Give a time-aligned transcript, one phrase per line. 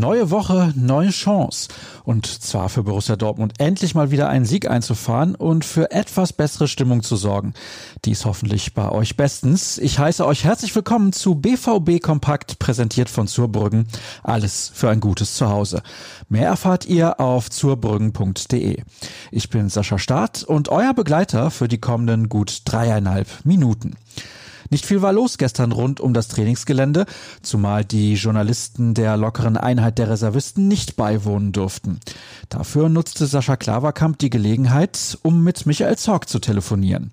[0.00, 1.68] Neue Woche, neue Chance.
[2.04, 6.68] Und zwar für Borussia Dortmund endlich mal wieder einen Sieg einzufahren und für etwas bessere
[6.68, 7.52] Stimmung zu sorgen.
[8.06, 9.76] Dies hoffentlich bei euch bestens.
[9.76, 13.88] Ich heiße euch herzlich willkommen zu BVB Kompakt, präsentiert von Zurbrüggen.
[14.22, 15.82] Alles für ein gutes Zuhause.
[16.30, 18.82] Mehr erfahrt ihr auf zurbrüggen.de.
[19.30, 23.96] Ich bin Sascha Staat und euer Begleiter für die kommenden gut dreieinhalb Minuten.
[24.72, 27.04] Nicht viel war los gestern rund um das Trainingsgelände,
[27.42, 31.98] zumal die Journalisten der lockeren Einheit der Reservisten nicht beiwohnen durften.
[32.50, 37.10] Dafür nutzte Sascha Klaverkamp die Gelegenheit, um mit Michael Zorg zu telefonieren.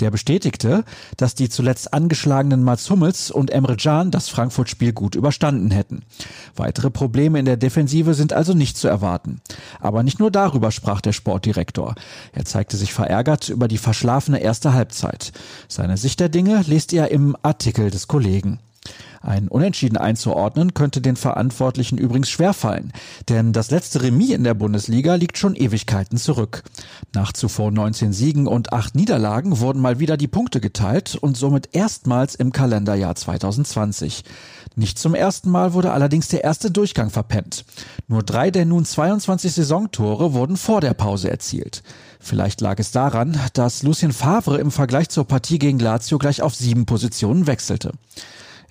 [0.00, 0.84] Der bestätigte,
[1.18, 6.04] dass die zuletzt angeschlagenen Mats Hummels und Emre Can das Frankfurt-Spiel gut überstanden hätten.
[6.56, 9.42] Weitere Probleme in der Defensive sind also nicht zu erwarten.
[9.78, 11.96] Aber nicht nur darüber sprach der Sportdirektor.
[12.32, 15.32] Er zeigte sich verärgert über die verschlafene erste Halbzeit.
[15.68, 18.60] Seine Sicht der Dinge lest ihr im Artikel des Kollegen.
[19.24, 22.92] Ein Unentschieden einzuordnen könnte den Verantwortlichen übrigens schwerfallen,
[23.30, 26.62] denn das letzte Remis in der Bundesliga liegt schon Ewigkeiten zurück.
[27.14, 31.70] Nach zuvor 19 Siegen und 8 Niederlagen wurden mal wieder die Punkte geteilt und somit
[31.72, 34.24] erstmals im Kalenderjahr 2020.
[34.76, 37.64] Nicht zum ersten Mal wurde allerdings der erste Durchgang verpennt.
[38.08, 41.82] Nur drei der nun 22 Saisontore wurden vor der Pause erzielt.
[42.20, 46.54] Vielleicht lag es daran, dass Lucien Favre im Vergleich zur Partie gegen Lazio gleich auf
[46.54, 47.92] sieben Positionen wechselte.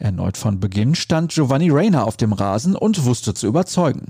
[0.03, 4.07] Erneut von Beginn stand Giovanni Reyna auf dem Rasen und wusste zu überzeugen.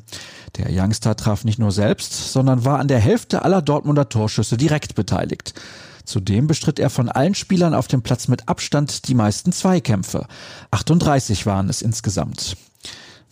[0.57, 4.95] Der Youngster traf nicht nur selbst, sondern war an der Hälfte aller Dortmunder Torschüsse direkt
[4.95, 5.53] beteiligt.
[6.03, 10.25] Zudem bestritt er von allen Spielern auf dem Platz mit Abstand die meisten Zweikämpfe.
[10.71, 12.57] 38 waren es insgesamt.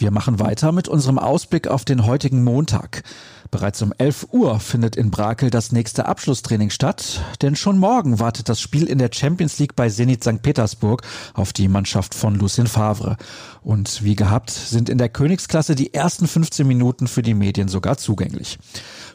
[0.02, 3.04] Wir machen weiter mit unserem Ausblick auf den heutigen Montag.
[3.52, 8.50] Bereits um 11 Uhr findet in Brakel das nächste Abschlusstraining statt, denn schon morgen wartet
[8.50, 10.42] das Spiel in der Champions League bei Zenit St.
[10.42, 11.04] Petersburg
[11.36, 13.16] auf die Mannschaft von Lucien Favre.
[13.62, 17.98] Und wie gehabt sind in der Königsklasse die ersten 15 Minuten für die Medien sogar
[17.98, 18.58] zugänglich.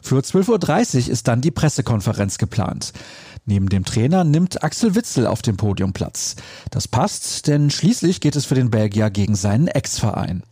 [0.01, 2.93] Für 12.30 Uhr ist dann die Pressekonferenz geplant.
[3.45, 6.37] Neben dem Trainer nimmt Axel Witzel auf dem Podium Platz.
[6.71, 10.43] Das passt, denn schließlich geht es für den Belgier gegen seinen Ex-Verein.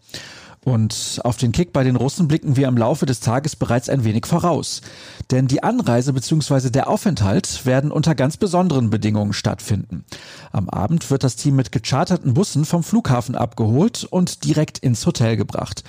[0.65, 4.03] Und auf den Kick bei den Russen blicken wir im Laufe des Tages bereits ein
[4.03, 4.81] wenig voraus.
[5.29, 6.71] Denn die Anreise bzw.
[6.71, 10.05] der Aufenthalt werden unter ganz besonderen Bedingungen stattfinden.
[10.51, 15.37] Am Abend wird das Team mit gecharterten Bussen vom Flughafen abgeholt und direkt ins Hotel
[15.37, 15.83] gebracht.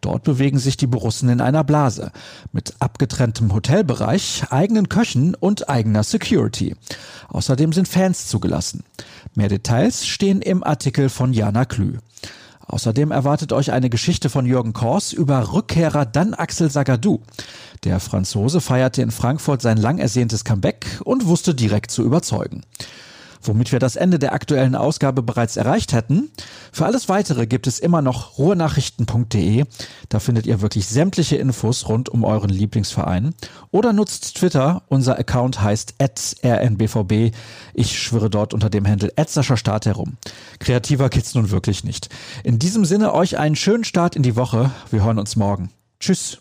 [0.00, 2.12] Dort bewegen sich die Borussen in einer Blase.
[2.52, 6.76] Mit abgetrenntem Hotelbereich, eigenen Köchen und eigener Security.
[7.30, 8.84] Außerdem sind Fans zugelassen.
[9.34, 11.98] Mehr Details stehen im Artikel von Jana Klü.
[12.70, 17.20] Außerdem erwartet euch eine Geschichte von Jürgen Kors über Rückkehrer dann Axel Sagadou.
[17.82, 22.62] Der Franzose feierte in Frankfurt sein lang ersehntes Comeback und wusste direkt zu überzeugen
[23.42, 26.30] womit wir das Ende der aktuellen Ausgabe bereits erreicht hätten.
[26.72, 29.64] Für alles weitere gibt es immer noch ruhenachrichten.de.
[30.08, 33.34] Da findet ihr wirklich sämtliche Infos rund um euren Lieblingsverein.
[33.70, 34.82] Oder nutzt Twitter.
[34.88, 37.32] Unser Account heißt rnbvb.
[37.74, 40.16] Ich schwöre dort unter dem Handel Start herum.
[40.58, 42.08] Kreativer geht's nun wirklich nicht.
[42.44, 44.70] In diesem Sinne euch einen schönen Start in die Woche.
[44.90, 45.70] Wir hören uns morgen.
[45.98, 46.38] Tschüss.